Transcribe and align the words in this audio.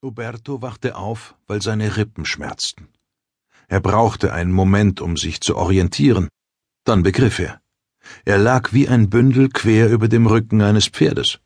Uberto 0.00 0.62
wachte 0.62 0.94
auf, 0.94 1.34
weil 1.48 1.60
seine 1.60 1.96
Rippen 1.96 2.24
schmerzten. 2.24 2.86
Er 3.66 3.80
brauchte 3.80 4.32
einen 4.32 4.52
Moment, 4.52 5.00
um 5.00 5.16
sich 5.16 5.40
zu 5.40 5.56
orientieren. 5.56 6.28
Dann 6.84 7.02
begriff 7.02 7.40
er. 7.40 7.60
Er 8.24 8.38
lag 8.38 8.72
wie 8.72 8.88
ein 8.88 9.10
Bündel 9.10 9.48
quer 9.48 9.90
über 9.90 10.06
dem 10.06 10.28
Rücken 10.28 10.62
eines 10.62 10.86
Pferdes. 10.86 11.40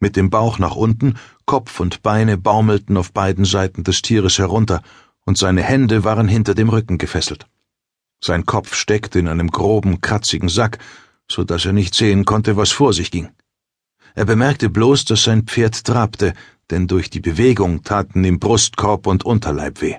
Mit 0.00 0.16
dem 0.16 0.30
Bauch 0.30 0.58
nach 0.58 0.76
unten, 0.76 1.18
Kopf 1.44 1.78
und 1.78 2.02
Beine 2.02 2.38
baumelten 2.38 2.96
auf 2.96 3.12
beiden 3.12 3.44
Seiten 3.44 3.84
des 3.84 4.00
Tieres 4.00 4.38
herunter, 4.38 4.82
und 5.26 5.36
seine 5.36 5.62
Hände 5.62 6.02
waren 6.02 6.26
hinter 6.26 6.54
dem 6.54 6.70
Rücken 6.70 6.96
gefesselt. 6.96 7.46
Sein 8.24 8.46
Kopf 8.46 8.74
steckte 8.74 9.18
in 9.18 9.28
einem 9.28 9.50
groben, 9.50 10.00
kratzigen 10.00 10.48
Sack, 10.48 10.78
so 11.30 11.44
dass 11.44 11.66
er 11.66 11.74
nicht 11.74 11.94
sehen 11.94 12.24
konnte, 12.24 12.56
was 12.56 12.72
vor 12.72 12.94
sich 12.94 13.10
ging. 13.10 13.28
Er 14.14 14.24
bemerkte 14.24 14.70
bloß, 14.70 15.04
dass 15.04 15.24
sein 15.24 15.44
Pferd 15.44 15.84
trabte, 15.84 16.32
denn 16.70 16.86
durch 16.86 17.10
die 17.10 17.20
Bewegung 17.20 17.82
taten 17.82 18.24
ihm 18.24 18.38
Brustkorb 18.38 19.06
und 19.06 19.24
Unterleib 19.24 19.80
weh. 19.80 19.96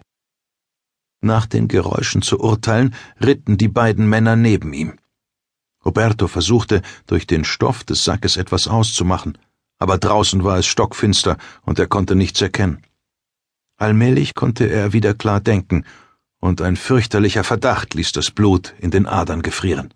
Nach 1.22 1.46
den 1.46 1.68
Geräuschen 1.68 2.22
zu 2.22 2.40
urteilen, 2.40 2.96
ritten 3.24 3.58
die 3.58 3.68
beiden 3.68 4.08
Männer 4.10 4.36
neben 4.36 4.74
ihm. 4.74 4.98
Roberto 5.86 6.28
versuchte, 6.28 6.82
durch 7.08 7.28
den 7.28 7.44
Stoff 7.44 7.84
des 7.84 8.04
Sackes 8.04 8.38
etwas 8.38 8.68
auszumachen, 8.68 9.38
aber 9.78 9.98
draußen 9.98 10.44
war 10.44 10.58
es 10.58 10.68
stockfinster 10.68 11.38
und 11.64 11.80
er 11.80 11.88
konnte 11.88 12.16
nichts 12.16 12.42
erkennen. 12.42 12.84
Allmählich 13.78 14.36
konnte 14.36 14.66
er 14.66 14.94
wieder 14.94 15.14
klar 15.14 15.42
denken, 15.42 15.86
und 16.40 16.62
ein 16.62 16.76
fürchterlicher 16.76 17.44
Verdacht 17.44 17.94
ließ 17.94 18.12
das 18.12 18.32
Blut 18.32 18.74
in 18.80 18.92
den 18.92 19.06
Adern 19.06 19.42
gefrieren. 19.42 19.94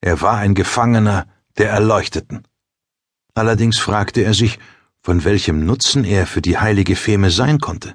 Er 0.00 0.20
war 0.20 0.38
ein 0.38 0.54
Gefangener 0.54 1.26
der 1.58 1.70
Erleuchteten. 1.70 2.44
Allerdings 3.34 3.78
fragte 3.78 4.22
er 4.22 4.34
sich, 4.34 4.58
von 5.02 5.24
welchem 5.24 5.64
Nutzen 5.64 6.04
er 6.04 6.26
für 6.26 6.42
die 6.42 6.58
heilige 6.58 6.96
Feme 6.96 7.30
sein 7.30 7.58
konnte. 7.58 7.94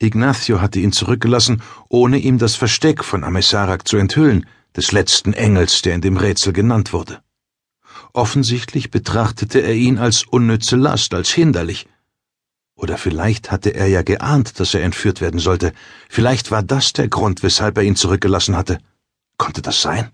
Ignacio 0.00 0.60
hatte 0.60 0.80
ihn 0.80 0.92
zurückgelassen, 0.92 1.62
ohne 1.88 2.18
ihm 2.18 2.38
das 2.38 2.56
Versteck 2.56 3.04
von 3.04 3.24
Amesarak 3.24 3.86
zu 3.86 3.96
enthüllen, 3.96 4.46
des 4.76 4.90
letzten 4.90 5.32
Engels, 5.32 5.82
der 5.82 5.94
in 5.94 6.00
dem 6.00 6.16
Rätsel 6.16 6.52
genannt 6.52 6.92
wurde. 6.92 7.22
Offensichtlich 8.12 8.90
betrachtete 8.90 9.60
er 9.60 9.74
ihn 9.74 9.98
als 9.98 10.24
unnütze 10.24 10.76
Last, 10.76 11.14
als 11.14 11.30
hinderlich. 11.30 11.86
Oder 12.74 12.98
vielleicht 12.98 13.52
hatte 13.52 13.70
er 13.70 13.86
ja 13.86 14.02
geahnt, 14.02 14.58
dass 14.58 14.74
er 14.74 14.82
entführt 14.82 15.20
werden 15.20 15.38
sollte. 15.38 15.72
Vielleicht 16.08 16.50
war 16.50 16.62
das 16.62 16.92
der 16.92 17.08
Grund, 17.08 17.44
weshalb 17.44 17.76
er 17.76 17.84
ihn 17.84 17.96
zurückgelassen 17.96 18.56
hatte. 18.56 18.78
Konnte 19.36 19.62
das 19.62 19.80
sein? 19.80 20.10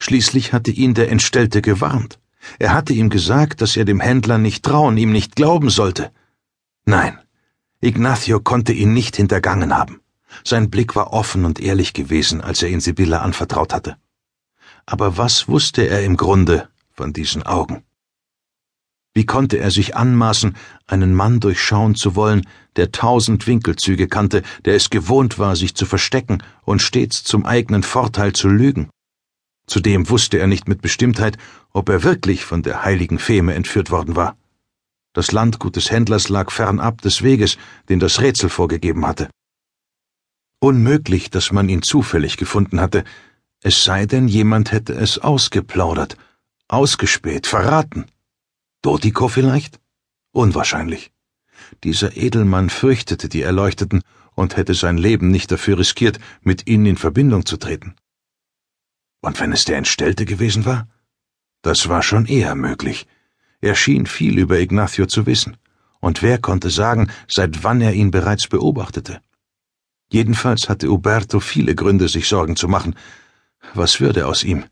Schließlich 0.00 0.52
hatte 0.52 0.70
ihn 0.70 0.94
der 0.94 1.10
Entstellte 1.10 1.62
gewarnt. 1.62 2.18
Er 2.58 2.72
hatte 2.74 2.92
ihm 2.92 3.10
gesagt, 3.10 3.60
dass 3.60 3.76
er 3.76 3.84
dem 3.84 4.00
Händler 4.00 4.38
nicht 4.38 4.64
trauen, 4.64 4.96
ihm 4.96 5.12
nicht 5.12 5.36
glauben 5.36 5.70
sollte. 5.70 6.10
Nein, 6.84 7.18
Ignacio 7.80 8.40
konnte 8.40 8.72
ihn 8.72 8.92
nicht 8.92 9.16
hintergangen 9.16 9.76
haben. 9.76 10.00
Sein 10.44 10.70
Blick 10.70 10.96
war 10.96 11.12
offen 11.12 11.44
und 11.44 11.60
ehrlich 11.60 11.92
gewesen, 11.92 12.40
als 12.40 12.62
er 12.62 12.68
ihn 12.70 12.80
Sibylla 12.80 13.18
anvertraut 13.18 13.72
hatte. 13.72 13.96
Aber 14.86 15.16
was 15.16 15.48
wusste 15.48 15.88
er 15.88 16.02
im 16.02 16.16
Grunde 16.16 16.68
von 16.90 17.12
diesen 17.12 17.42
Augen? 17.42 17.84
Wie 19.14 19.26
konnte 19.26 19.58
er 19.58 19.70
sich 19.70 19.94
anmaßen, 19.94 20.56
einen 20.86 21.14
Mann 21.14 21.38
durchschauen 21.38 21.94
zu 21.94 22.16
wollen, 22.16 22.46
der 22.76 22.92
tausend 22.92 23.46
Winkelzüge 23.46 24.08
kannte, 24.08 24.42
der 24.64 24.74
es 24.74 24.88
gewohnt 24.88 25.38
war, 25.38 25.54
sich 25.54 25.74
zu 25.74 25.84
verstecken 25.84 26.42
und 26.62 26.80
stets 26.80 27.22
zum 27.22 27.44
eigenen 27.44 27.82
Vorteil 27.82 28.32
zu 28.32 28.48
lügen? 28.48 28.88
Zudem 29.66 30.08
wusste 30.08 30.38
er 30.38 30.46
nicht 30.46 30.68
mit 30.68 30.82
Bestimmtheit, 30.82 31.38
ob 31.72 31.88
er 31.88 32.02
wirklich 32.02 32.44
von 32.44 32.62
der 32.62 32.84
heiligen 32.84 33.18
Feme 33.18 33.54
entführt 33.54 33.90
worden 33.90 34.16
war. 34.16 34.36
Das 35.12 35.32
Landgut 35.32 35.76
des 35.76 35.90
Händlers 35.90 36.28
lag 36.28 36.50
fernab 36.50 37.02
des 37.02 37.22
Weges, 37.22 37.58
den 37.88 38.00
das 38.00 38.20
Rätsel 38.20 38.48
vorgegeben 38.48 39.06
hatte. 39.06 39.28
Unmöglich, 40.58 41.30
dass 41.30 41.52
man 41.52 41.68
ihn 41.68 41.82
zufällig 41.82 42.36
gefunden 42.36 42.80
hatte, 42.80 43.04
es 43.62 43.84
sei 43.84 44.06
denn, 44.06 44.26
jemand 44.26 44.72
hätte 44.72 44.94
es 44.94 45.18
ausgeplaudert, 45.18 46.16
ausgespäht, 46.68 47.46
verraten. 47.46 48.06
Dotiko 48.80 49.28
vielleicht? 49.28 49.80
Unwahrscheinlich. 50.32 51.12
Dieser 51.84 52.16
Edelmann 52.16 52.70
fürchtete 52.70 53.28
die 53.28 53.42
Erleuchteten 53.42 54.02
und 54.34 54.56
hätte 54.56 54.74
sein 54.74 54.98
Leben 54.98 55.28
nicht 55.28 55.52
dafür 55.52 55.78
riskiert, 55.78 56.18
mit 56.40 56.66
ihnen 56.66 56.86
in 56.86 56.96
Verbindung 56.96 57.46
zu 57.46 57.56
treten. 57.56 57.94
Und 59.22 59.40
wenn 59.40 59.52
es 59.52 59.64
der 59.64 59.78
Entstellte 59.78 60.26
gewesen 60.26 60.66
war? 60.66 60.88
Das 61.62 61.88
war 61.88 62.02
schon 62.02 62.26
eher 62.26 62.54
möglich. 62.54 63.06
Er 63.60 63.76
schien 63.76 64.06
viel 64.06 64.38
über 64.38 64.58
Ignacio 64.58 65.06
zu 65.06 65.26
wissen. 65.26 65.56
Und 66.00 66.20
wer 66.22 66.38
konnte 66.38 66.68
sagen, 66.68 67.10
seit 67.28 67.62
wann 67.62 67.80
er 67.80 67.94
ihn 67.94 68.10
bereits 68.10 68.48
beobachtete? 68.48 69.20
Jedenfalls 70.10 70.68
hatte 70.68 70.90
Uberto 70.90 71.38
viele 71.38 71.76
Gründe, 71.76 72.08
sich 72.08 72.26
Sorgen 72.28 72.56
zu 72.56 72.66
machen. 72.66 72.96
Was 73.74 74.00
würde 74.00 74.26
aus 74.26 74.42
ihm? 74.42 74.64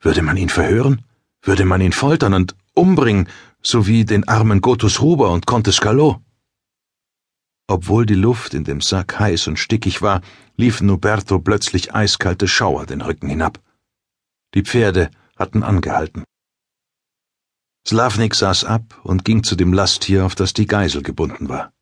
Würde 0.00 0.20
man 0.20 0.36
ihn 0.36 0.50
verhören? 0.50 1.02
Würde 1.42 1.64
man 1.64 1.80
ihn 1.80 1.92
foltern 1.92 2.34
und 2.34 2.54
umbringen, 2.74 3.28
so 3.62 3.86
wie 3.86 4.04
den 4.04 4.28
armen 4.28 4.60
Gotus 4.60 5.00
Huber 5.00 5.30
und 5.30 5.46
Conte 5.46 5.72
Scalo? 5.72 6.20
Obwohl 7.66 8.04
die 8.04 8.14
Luft 8.14 8.52
in 8.52 8.64
dem 8.64 8.82
Sack 8.82 9.18
heiß 9.18 9.46
und 9.46 9.58
stickig 9.58 10.02
war, 10.02 10.20
liefen 10.58 10.90
Uberto 10.90 11.38
plötzlich 11.38 11.94
eiskalte 11.94 12.46
Schauer 12.46 12.84
den 12.84 13.00
Rücken 13.00 13.30
hinab. 13.30 13.63
Die 14.54 14.62
Pferde 14.62 15.10
hatten 15.36 15.62
angehalten. 15.64 16.24
Slavnik 17.86 18.34
saß 18.34 18.64
ab 18.64 19.00
und 19.02 19.24
ging 19.24 19.42
zu 19.42 19.56
dem 19.56 19.72
Lasttier, 19.72 20.24
auf 20.24 20.34
das 20.34 20.52
die 20.52 20.66
Geisel 20.66 21.02
gebunden 21.02 21.48
war. 21.48 21.72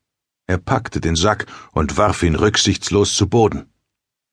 Er 0.47 0.57
packte 0.57 0.99
den 0.99 1.15
Sack 1.15 1.45
und 1.71 1.97
warf 1.97 2.23
ihn 2.23 2.35
rücksichtslos 2.35 3.15
zu 3.15 3.29
Boden. 3.29 3.71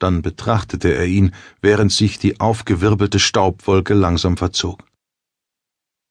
Dann 0.00 0.22
betrachtete 0.22 0.92
er 0.92 1.06
ihn, 1.06 1.34
während 1.60 1.92
sich 1.92 2.18
die 2.18 2.40
aufgewirbelte 2.40 3.18
Staubwolke 3.18 3.94
langsam 3.94 4.36
verzog. 4.36 4.82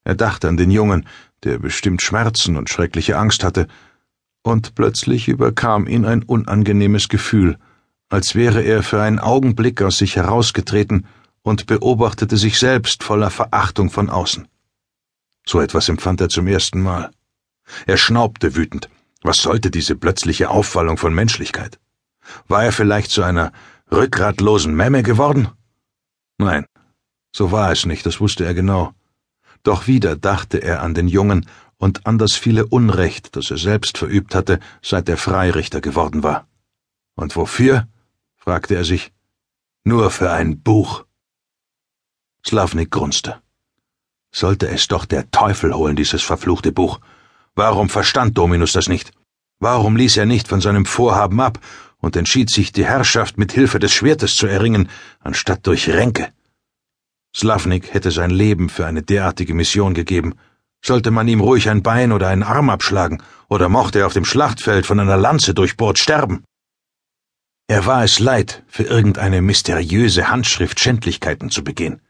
Er 0.06 0.16
dachte 0.16 0.48
an 0.48 0.56
den 0.56 0.72
Jungen, 0.72 1.08
der 1.44 1.58
bestimmt 1.58 2.02
Schmerzen 2.02 2.56
und 2.56 2.70
schreckliche 2.70 3.18
Angst 3.18 3.44
hatte, 3.44 3.68
und 4.44 4.76
plötzlich 4.76 5.28
überkam 5.28 5.88
ihn 5.88 6.06
ein 6.06 6.24
unangenehmes 6.24 7.10
Gefühl, 7.10 7.58
als 8.08 8.36
wäre 8.36 8.62
er 8.62 8.84
für 8.84 9.02
einen 9.02 9.20
Augenblick 9.20 9.82
aus 9.82 9.98
sich 9.98 10.16
herausgetreten 10.16 11.06
und 11.50 11.66
beobachtete 11.66 12.38
sich 12.38 12.60
selbst 12.60 13.04
voller 13.04 13.32
Verachtung 13.32 13.90
von 13.90 14.12
außen. 14.12 14.48
So 15.48 15.60
etwas 15.60 15.90
empfand 15.90 16.22
er 16.22 16.30
zum 16.30 16.46
ersten 16.46 16.80
Mal. 16.80 17.10
Er 17.88 17.98
schnaubte 17.98 18.56
wütend. 18.56 18.88
Was 19.24 19.42
sollte 19.42 19.72
diese 19.72 19.96
plötzliche 19.96 20.52
Aufwallung 20.52 20.98
von 20.98 21.12
Menschlichkeit? 21.12 21.80
War 22.48 22.66
er 22.66 22.72
vielleicht 22.72 23.10
zu 23.10 23.24
einer 23.24 23.52
rückgratlosen 23.92 24.76
Memme 24.76 25.02
geworden? 25.02 25.50
Nein, 26.38 26.68
so 27.36 27.52
war 27.52 27.72
es 27.72 27.88
nicht, 27.88 28.06
das 28.06 28.22
wusste 28.22 28.46
er 28.46 28.54
genau. 28.54 28.94
Doch 29.64 29.88
wieder 29.88 30.16
dachte 30.16 30.60
er 30.60 30.84
an 30.84 30.94
den 30.94 31.08
Jungen 31.08 31.50
und 31.78 32.06
an 32.06 32.20
das 32.20 32.36
viele 32.36 32.68
Unrecht, 32.68 33.36
das 33.36 33.50
er 33.50 33.58
selbst 33.58 33.98
verübt 33.98 34.36
hatte, 34.36 34.60
seit 34.84 35.10
er 35.10 35.18
Freirichter 35.18 35.81
geworden 35.81 36.22
war. 36.22 36.48
Und 37.16 37.36
wofür? 37.36 37.88
fragte 38.38 38.76
er 38.76 38.86
sich. 38.86 39.12
Nur 39.84 40.12
für 40.12 40.31
ein 40.31 40.62
Buch. 40.62 41.06
Slavnik 42.46 42.90
grunzte. 42.90 43.42
Sollte 44.32 44.68
es 44.70 44.88
doch 44.88 45.06
der 45.06 45.30
Teufel 45.32 45.74
holen, 45.74 45.96
dieses 45.96 46.22
verfluchte 46.22 46.72
Buch. 46.72 47.00
Warum 47.56 47.90
verstand 47.90 48.38
Dominus 48.38 48.72
das 48.72 48.88
nicht? 48.88 49.12
Warum 49.60 49.96
ließ 49.98 50.18
er 50.18 50.26
nicht 50.26 50.48
von 50.48 50.62
seinem 50.62 50.86
Vorhaben 50.86 51.42
ab 51.42 51.60
und 51.98 52.16
entschied 52.16 52.50
sich, 52.50 52.72
die 52.72 52.86
Herrschaft 52.86 53.38
mit 53.38 53.52
Hilfe 53.52 53.80
des 53.80 53.92
Schwertes 53.92 54.36
zu 54.36 54.48
erringen, 54.48 54.90
anstatt 55.20 55.68
durch 55.68 55.90
Ränke? 55.90 56.32
Slavnik 57.36 57.94
hätte 57.94 58.12
sein 58.12 58.30
Leben 58.30 58.70
für 58.70 58.86
eine 58.86 59.04
derartige 59.04 59.54
Mission 59.54 59.94
gegeben. 59.94 60.36
Sollte 60.82 61.12
man 61.12 61.28
ihm 61.28 61.42
ruhig 61.42 61.70
ein 61.70 61.84
Bein 61.84 62.14
oder 62.14 62.30
einen 62.30 62.44
Arm 62.44 62.70
abschlagen, 62.70 63.22
oder 63.50 63.68
mochte 63.68 64.00
er 64.00 64.08
auf 64.08 64.14
dem 64.14 64.26
Schlachtfeld 64.26 64.86
von 64.86 65.00
einer 65.00 65.18
Lanze 65.18 65.54
durchbohrt 65.54 66.00
sterben? 66.00 66.46
Er 67.68 67.86
war 67.86 68.04
es 68.04 68.19
leid, 68.19 68.63
für 68.68 68.84
irgendeine 68.84 69.42
mysteriöse 69.42 70.30
Handschrift 70.30 70.80
Schändlichkeiten 70.80 71.50
zu 71.50 71.63
begehen. 71.63 72.02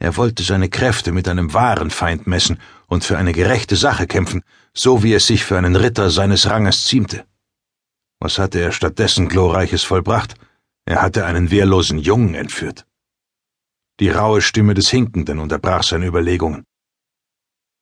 Er 0.00 0.16
wollte 0.16 0.42
seine 0.42 0.70
Kräfte 0.70 1.12
mit 1.12 1.28
einem 1.28 1.52
wahren 1.52 1.90
Feind 1.90 2.26
messen 2.26 2.58
und 2.86 3.04
für 3.04 3.18
eine 3.18 3.32
gerechte 3.32 3.76
Sache 3.76 4.06
kämpfen, 4.06 4.42
so 4.72 5.02
wie 5.02 5.12
es 5.12 5.26
sich 5.26 5.44
für 5.44 5.58
einen 5.58 5.76
Ritter 5.76 6.08
seines 6.10 6.48
Ranges 6.48 6.84
ziemte. 6.84 7.26
Was 8.18 8.38
hatte 8.38 8.60
er 8.60 8.72
stattdessen 8.72 9.28
Glorreiches 9.28 9.82
vollbracht? 9.84 10.34
Er 10.86 11.02
hatte 11.02 11.26
einen 11.26 11.50
wehrlosen 11.50 11.98
Jungen 11.98 12.34
entführt. 12.34 12.86
Die 14.00 14.08
raue 14.08 14.40
Stimme 14.40 14.72
des 14.72 14.88
Hinkenden 14.88 15.38
unterbrach 15.38 15.82
seine 15.82 16.06
Überlegungen. 16.06 16.64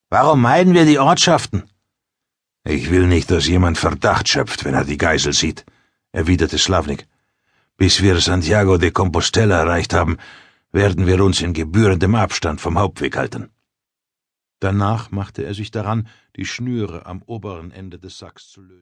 Warum 0.09 0.41
meiden 0.41 0.73
wir 0.73 0.85
die 0.85 0.99
Ortschaften? 0.99 1.69
Ich 2.65 2.91
will 2.91 3.07
nicht, 3.07 3.31
dass 3.31 3.47
jemand 3.47 3.77
Verdacht 3.77 4.27
schöpft, 4.27 4.65
wenn 4.65 4.73
er 4.73 4.83
die 4.83 4.97
Geisel 4.97 5.31
sieht, 5.31 5.65
erwiderte 6.11 6.57
Slavnik. 6.57 7.07
Bis 7.77 8.01
wir 8.01 8.19
Santiago 8.19 8.77
de 8.77 8.91
Compostela 8.91 9.59
erreicht 9.59 9.93
haben, 9.93 10.17
werden 10.71 11.07
wir 11.07 11.23
uns 11.23 11.41
in 11.41 11.53
gebührendem 11.53 12.15
Abstand 12.15 12.61
vom 12.61 12.77
Hauptweg 12.77 13.17
halten. 13.17 13.49
Danach 14.59 15.09
machte 15.11 15.43
er 15.43 15.53
sich 15.53 15.71
daran, 15.71 16.07
die 16.35 16.45
Schnüre 16.45 17.05
am 17.05 17.21
oberen 17.23 17.71
Ende 17.71 17.97
des 17.97 18.17
Sacks 18.17 18.49
zu 18.49 18.61
lösen. 18.61 18.77